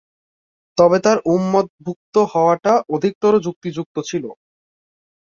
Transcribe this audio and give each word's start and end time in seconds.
তবে 0.77 0.97
তাঁর 1.05 1.17
উম্মতভুক্ত 1.31 2.15
হওয়াটা 2.31 2.73
অধিকতর 2.95 3.33
যুক্তিযুক্ত 3.45 3.95
হতো। 4.01 4.31